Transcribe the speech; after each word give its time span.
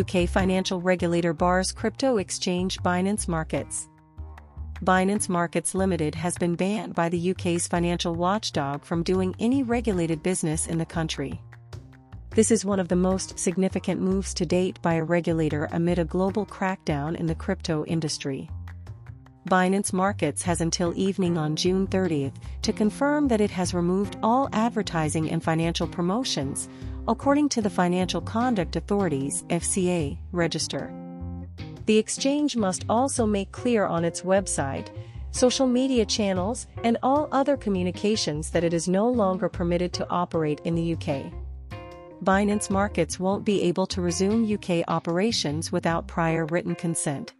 UK 0.00 0.28
financial 0.28 0.80
regulator 0.80 1.32
bars 1.32 1.72
crypto 1.72 2.16
exchange 2.16 2.78
Binance 2.78 3.28
Markets. 3.28 3.88
Binance 4.82 5.28
Markets 5.28 5.74
Limited 5.74 6.14
has 6.14 6.36
been 6.36 6.56
banned 6.56 6.94
by 6.94 7.08
the 7.08 7.30
UK's 7.30 7.68
financial 7.68 8.14
watchdog 8.14 8.84
from 8.84 9.02
doing 9.02 9.34
any 9.38 9.62
regulated 9.62 10.22
business 10.22 10.66
in 10.66 10.78
the 10.78 10.84
country. 10.86 11.40
This 12.30 12.50
is 12.50 12.64
one 12.64 12.80
of 12.80 12.88
the 12.88 12.96
most 12.96 13.38
significant 13.38 14.00
moves 14.00 14.34
to 14.34 14.44
date 14.44 14.82
by 14.82 14.94
a 14.94 15.04
regulator 15.04 15.68
amid 15.70 16.00
a 16.00 16.04
global 16.04 16.44
crackdown 16.44 17.14
in 17.14 17.26
the 17.26 17.34
crypto 17.34 17.84
industry. 17.84 18.50
Binance 19.48 19.92
Markets 19.92 20.42
has 20.42 20.62
until 20.62 20.94
evening 20.96 21.36
on 21.36 21.54
June 21.54 21.86
30 21.86 22.32
to 22.62 22.72
confirm 22.72 23.28
that 23.28 23.42
it 23.42 23.50
has 23.50 23.74
removed 23.74 24.16
all 24.22 24.48
advertising 24.54 25.30
and 25.30 25.44
financial 25.44 25.86
promotions, 25.86 26.66
according 27.06 27.50
to 27.50 27.60
the 27.60 27.68
Financial 27.68 28.22
Conduct 28.22 28.74
Authority's 28.74 29.42
FCA 29.50 30.16
register. 30.32 30.90
The 31.84 31.98
exchange 31.98 32.56
must 32.56 32.86
also 32.88 33.26
make 33.26 33.52
clear 33.52 33.84
on 33.84 34.02
its 34.02 34.22
website, 34.22 34.88
social 35.30 35.66
media 35.66 36.06
channels, 36.06 36.66
and 36.82 36.96
all 37.02 37.28
other 37.30 37.58
communications 37.58 38.48
that 38.50 38.64
it 38.64 38.72
is 38.72 38.88
no 38.88 39.10
longer 39.10 39.50
permitted 39.50 39.92
to 39.92 40.08
operate 40.08 40.62
in 40.64 40.74
the 40.74 40.94
UK. 40.94 41.30
Binance 42.24 42.70
Markets 42.70 43.20
won't 43.20 43.44
be 43.44 43.60
able 43.64 43.86
to 43.88 44.00
resume 44.00 44.50
UK 44.50 44.84
operations 44.88 45.70
without 45.70 46.08
prior 46.08 46.46
written 46.46 46.74
consent. 46.74 47.34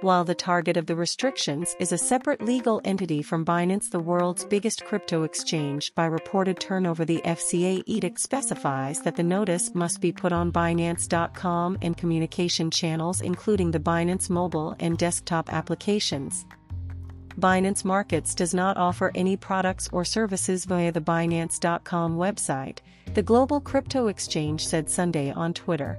While 0.00 0.22
the 0.22 0.34
target 0.34 0.76
of 0.76 0.86
the 0.86 0.94
restrictions 0.94 1.74
is 1.80 1.90
a 1.90 1.98
separate 1.98 2.40
legal 2.40 2.80
entity 2.84 3.20
from 3.20 3.44
Binance, 3.44 3.90
the 3.90 3.98
world's 3.98 4.44
biggest 4.44 4.84
crypto 4.84 5.24
exchange, 5.24 5.92
by 5.96 6.06
reported 6.06 6.60
turnover, 6.60 7.04
the 7.04 7.20
FCA 7.24 7.82
edict 7.84 8.20
specifies 8.20 9.00
that 9.00 9.16
the 9.16 9.24
notice 9.24 9.74
must 9.74 10.00
be 10.00 10.12
put 10.12 10.32
on 10.32 10.52
Binance.com 10.52 11.78
and 11.82 11.96
communication 11.96 12.70
channels, 12.70 13.20
including 13.20 13.72
the 13.72 13.80
Binance 13.80 14.30
mobile 14.30 14.76
and 14.78 14.96
desktop 14.96 15.52
applications. 15.52 16.46
Binance 17.36 17.84
Markets 17.84 18.36
does 18.36 18.54
not 18.54 18.76
offer 18.76 19.10
any 19.16 19.36
products 19.36 19.88
or 19.90 20.04
services 20.04 20.64
via 20.64 20.92
the 20.92 21.00
Binance.com 21.00 22.16
website, 22.16 22.78
the 23.14 23.22
global 23.22 23.60
crypto 23.60 24.06
exchange 24.06 24.64
said 24.64 24.88
Sunday 24.88 25.32
on 25.32 25.52
Twitter. 25.54 25.98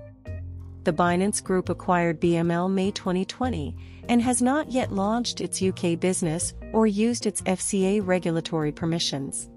The 0.89 1.03
Binance 1.03 1.43
Group 1.43 1.69
acquired 1.69 2.19
BML 2.19 2.67
May 2.67 2.89
2020 2.89 3.75
and 4.09 4.19
has 4.23 4.41
not 4.41 4.71
yet 4.71 4.91
launched 4.91 5.39
its 5.39 5.61
UK 5.61 5.99
business 5.99 6.55
or 6.73 6.87
used 6.87 7.27
its 7.27 7.43
FCA 7.43 8.01
regulatory 8.03 8.71
permissions. 8.71 9.51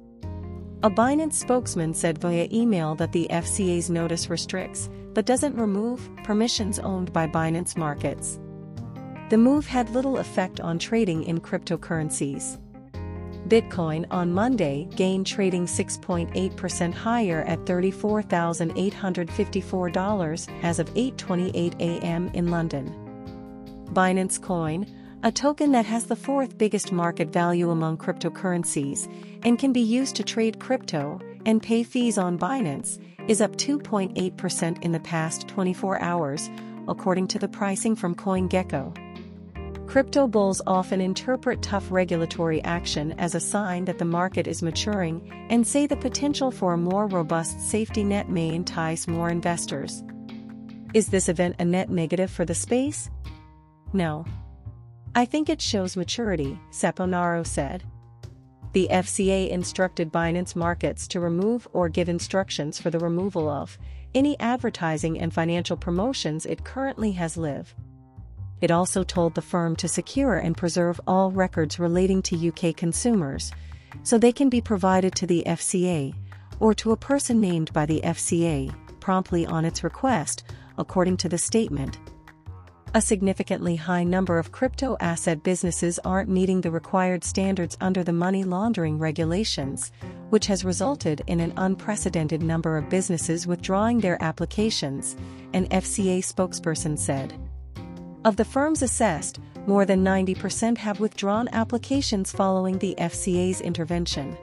A 0.82 0.90
Binance 0.90 1.32
spokesman 1.32 1.94
said 1.94 2.18
via 2.18 2.48
email 2.52 2.94
that 2.96 3.12
the 3.12 3.28
FCA's 3.30 3.88
notice 3.88 4.28
restricts, 4.28 4.90
but 5.14 5.24
doesn't 5.24 5.56
remove, 5.56 6.06
permissions 6.22 6.78
owned 6.78 7.14
by 7.14 7.26
Binance 7.26 7.78
Markets. 7.78 8.38
The 9.30 9.38
move 9.38 9.66
had 9.66 9.88
little 9.88 10.18
effect 10.18 10.60
on 10.60 10.78
trading 10.78 11.22
in 11.22 11.40
cryptocurrencies. 11.40 12.58
Bitcoin 13.52 14.06
on 14.10 14.32
Monday 14.32 14.88
gained 14.96 15.26
trading 15.26 15.66
6.8% 15.66 16.94
higher 16.94 17.42
at 17.42 17.58
$34,854 17.66 20.48
as 20.62 20.78
of 20.78 20.88
8:28 20.94 21.78
a.m. 21.78 22.30
in 22.32 22.50
London. 22.50 22.94
Binance 23.92 24.40
Coin, 24.40 24.86
a 25.22 25.30
token 25.30 25.72
that 25.72 25.84
has 25.84 26.06
the 26.06 26.16
fourth 26.16 26.56
biggest 26.56 26.92
market 26.92 27.28
value 27.28 27.68
among 27.68 27.98
cryptocurrencies 27.98 29.06
and 29.44 29.58
can 29.58 29.74
be 29.74 29.82
used 29.82 30.16
to 30.16 30.24
trade 30.24 30.58
crypto 30.58 31.20
and 31.44 31.62
pay 31.62 31.82
fees 31.82 32.16
on 32.16 32.38
Binance, 32.38 32.98
is 33.28 33.42
up 33.42 33.56
2.8% 33.56 34.82
in 34.82 34.92
the 34.92 35.00
past 35.00 35.46
24 35.46 36.00
hours, 36.00 36.48
according 36.88 37.28
to 37.28 37.38
the 37.38 37.48
pricing 37.48 37.96
from 37.96 38.14
CoinGecko. 38.14 39.11
Crypto 39.92 40.26
bulls 40.26 40.62
often 40.66 41.02
interpret 41.02 41.60
tough 41.60 41.92
regulatory 41.92 42.64
action 42.64 43.12
as 43.18 43.34
a 43.34 43.40
sign 43.40 43.84
that 43.84 43.98
the 43.98 44.06
market 44.06 44.46
is 44.46 44.62
maturing 44.62 45.30
and 45.50 45.66
say 45.66 45.86
the 45.86 45.94
potential 45.94 46.50
for 46.50 46.72
a 46.72 46.78
more 46.78 47.06
robust 47.06 47.60
safety 47.60 48.02
net 48.02 48.30
may 48.30 48.54
entice 48.54 49.06
more 49.06 49.28
investors. 49.28 50.02
Is 50.94 51.08
this 51.08 51.28
event 51.28 51.56
a 51.58 51.66
net 51.66 51.90
negative 51.90 52.30
for 52.30 52.46
the 52.46 52.54
space? 52.54 53.10
No. 53.92 54.24
I 55.14 55.26
think 55.26 55.50
it 55.50 55.60
shows 55.60 55.94
maturity, 55.94 56.58
Saponaro 56.70 57.46
said. 57.46 57.84
The 58.72 58.88
FCA 58.90 59.50
instructed 59.50 60.10
Binance 60.10 60.56
Markets 60.56 61.06
to 61.08 61.20
remove 61.20 61.68
or 61.74 61.90
give 61.90 62.08
instructions 62.08 62.80
for 62.80 62.88
the 62.88 62.98
removal 62.98 63.46
of 63.46 63.76
any 64.14 64.40
advertising 64.40 65.20
and 65.20 65.34
financial 65.34 65.76
promotions 65.76 66.46
it 66.46 66.64
currently 66.64 67.12
has 67.12 67.36
live 67.36 67.74
it 68.62 68.70
also 68.70 69.02
told 69.02 69.34
the 69.34 69.42
firm 69.42 69.76
to 69.76 69.88
secure 69.88 70.36
and 70.36 70.56
preserve 70.56 71.00
all 71.06 71.30
records 71.32 71.78
relating 71.78 72.22
to 72.22 72.48
UK 72.48 72.74
consumers, 72.74 73.50
so 74.04 74.16
they 74.16 74.32
can 74.32 74.48
be 74.48 74.60
provided 74.60 75.14
to 75.16 75.26
the 75.26 75.42
FCA, 75.46 76.14
or 76.60 76.72
to 76.72 76.92
a 76.92 76.96
person 76.96 77.40
named 77.40 77.72
by 77.72 77.84
the 77.84 78.00
FCA, 78.02 78.72
promptly 79.00 79.44
on 79.44 79.64
its 79.64 79.82
request, 79.82 80.44
according 80.78 81.16
to 81.16 81.28
the 81.28 81.36
statement. 81.36 81.98
A 82.94 83.00
significantly 83.00 83.74
high 83.74 84.04
number 84.04 84.38
of 84.38 84.52
crypto 84.52 84.96
asset 85.00 85.42
businesses 85.42 85.98
aren't 86.04 86.28
meeting 86.28 86.60
the 86.60 86.70
required 86.70 87.24
standards 87.24 87.76
under 87.80 88.04
the 88.04 88.12
money 88.12 88.44
laundering 88.44 88.98
regulations, 88.98 89.90
which 90.30 90.46
has 90.46 90.64
resulted 90.64 91.22
in 91.26 91.40
an 91.40 91.54
unprecedented 91.56 92.42
number 92.42 92.76
of 92.76 92.90
businesses 92.90 93.46
withdrawing 93.46 94.00
their 94.00 94.22
applications, 94.22 95.16
an 95.52 95.66
FCA 95.68 96.18
spokesperson 96.18 96.98
said. 96.98 97.32
Of 98.24 98.36
the 98.36 98.44
firms 98.44 98.82
assessed, 98.82 99.40
more 99.66 99.84
than 99.84 100.04
90% 100.04 100.78
have 100.78 101.00
withdrawn 101.00 101.48
applications 101.52 102.30
following 102.30 102.78
the 102.78 102.94
FCA's 102.96 103.60
intervention. 103.60 104.36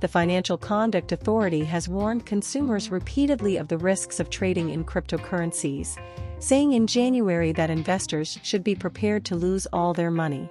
The 0.00 0.08
Financial 0.08 0.58
Conduct 0.58 1.10
Authority 1.10 1.64
has 1.64 1.88
warned 1.88 2.26
consumers 2.26 2.90
repeatedly 2.90 3.56
of 3.56 3.68
the 3.68 3.78
risks 3.78 4.20
of 4.20 4.28
trading 4.28 4.68
in 4.68 4.84
cryptocurrencies, 4.84 5.96
saying 6.38 6.74
in 6.74 6.86
January 6.86 7.52
that 7.52 7.70
investors 7.70 8.38
should 8.42 8.62
be 8.62 8.74
prepared 8.74 9.24
to 9.24 9.36
lose 9.36 9.66
all 9.72 9.94
their 9.94 10.10
money. 10.10 10.50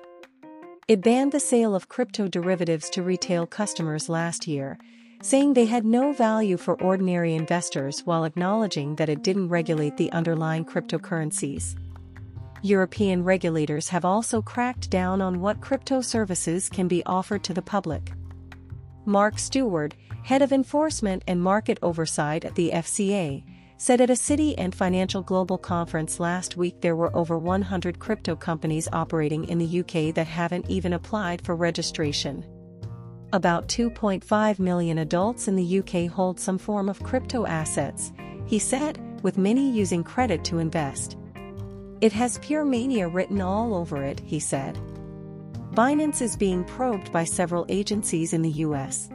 It 0.88 1.04
banned 1.04 1.34
the 1.34 1.40
sale 1.40 1.76
of 1.76 1.90
crypto 1.90 2.28
derivatives 2.28 2.90
to 2.92 3.04
retail 3.04 3.46
customers 3.46 4.10
last 4.10 4.48
year, 4.48 4.80
saying 5.22 5.54
they 5.54 5.66
had 5.66 5.86
no 5.86 6.12
value 6.12 6.58
for 6.58 6.82
ordinary 6.82 7.36
investors 7.36 8.02
while 8.04 8.24
acknowledging 8.24 8.96
that 8.96 9.10
it 9.10 9.22
didn't 9.22 9.50
regulate 9.50 9.98
the 9.98 10.12
underlying 10.12 10.66
cryptocurrencies. 10.66 11.76
European 12.64 13.24
regulators 13.24 13.90
have 13.90 14.06
also 14.06 14.42
cracked 14.42 14.90
down 14.90 15.20
on 15.22 15.42
what 15.42 15.62
crypto 15.62 16.00
services 16.02 16.70
can 16.70 16.88
be 16.88 17.04
offered 17.06 17.44
to 17.44 17.54
the 17.54 17.62
public. 17.62 18.12
Mark 19.06 19.40
Steward, 19.40 19.96
head 20.24 20.44
of 20.44 20.52
enforcement 20.52 21.24
and 21.28 21.42
market 21.42 21.80
oversight 21.82 22.46
at 22.46 22.54
the 22.54 22.70
FCA, 22.72 23.44
said 23.78 24.00
at 24.00 24.12
a 24.12 24.16
City 24.16 24.56
and 24.60 24.76
Financial 24.76 25.24
Global 25.24 25.58
conference 25.58 26.20
last 26.20 26.56
week 26.56 26.82
there 26.82 26.96
were 26.96 27.16
over 27.16 27.40
100 27.40 27.98
crypto 27.98 28.36
companies 28.36 28.88
operating 28.94 29.46
in 29.46 29.58
the 29.58 29.80
UK 29.80 30.14
that 30.14 30.28
haven't 30.28 30.70
even 30.70 30.94
applied 30.94 31.44
for 31.44 31.56
registration. 31.56 32.46
About 33.34 33.68
2.5 33.70 34.60
million 34.60 35.00
adults 35.00 35.48
in 35.48 35.56
the 35.56 35.80
UK 35.80 36.12
hold 36.12 36.40
some 36.40 36.60
form 36.60 36.90
of 36.90 37.02
crypto 37.02 37.48
assets, 37.48 38.12
he 38.46 38.60
said, 38.60 39.00
with 39.24 39.40
many 39.40 39.72
using 39.72 40.04
credit 40.04 40.44
to 40.44 40.60
invest. 40.60 41.18
It 42.02 42.14
has 42.14 42.40
pure 42.40 42.66
mania 42.66 43.08
written 43.08 43.42
all 43.42 43.76
over 43.76 44.04
it, 44.04 44.20
he 44.26 44.40
said. 44.40 44.76
Binance 45.76 46.20
is 46.20 46.36
being 46.36 46.64
probed 46.64 47.12
by 47.12 47.24
several 47.24 47.64
agencies 47.70 48.34
in 48.34 48.42
the 48.42 48.50
US. 48.66 49.08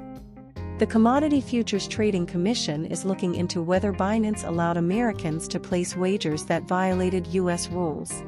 The 0.79 0.87
Commodity 0.87 1.41
Futures 1.41 1.89
Trading 1.89 2.27
Commission 2.27 2.87
is 2.87 3.05
looking 3.05 3.35
into 3.35 3.61
whether 3.61 3.93
Binance 3.93 4.47
allowed 4.47 4.77
Americans 4.77 5.49
to 5.49 5.59
place 5.59 5.97
wagers 5.97 6.45
that 6.45 6.69
violated 6.69 7.27
US 7.29 7.69
rules. 7.69 8.23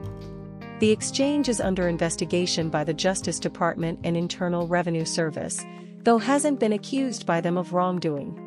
The 0.80 0.90
exchange 0.90 1.48
is 1.48 1.60
under 1.60 1.86
investigation 1.86 2.68
by 2.68 2.82
the 2.82 2.94
Justice 2.94 3.38
Department 3.38 4.00
and 4.02 4.16
Internal 4.16 4.66
Revenue 4.66 5.04
Service, 5.04 5.64
though 6.02 6.18
hasn't 6.18 6.58
been 6.58 6.72
accused 6.72 7.26
by 7.26 7.40
them 7.40 7.56
of 7.56 7.74
wrongdoing. 7.74 8.44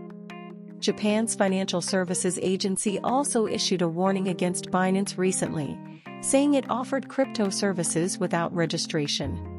Japan's 0.79 1.35
Financial 1.35 1.79
Services 1.79 2.37
Agency 2.41 2.99
also 2.99 3.47
issued 3.47 3.81
a 3.81 3.87
warning 3.87 4.27
against 4.27 4.71
Binance 4.71 5.17
recently, 5.17 5.77
saying 6.21 6.53
it 6.53 6.69
offered 6.69 7.09
crypto 7.09 7.49
services 7.49 8.19
without 8.19 8.53
registration. 8.55 9.50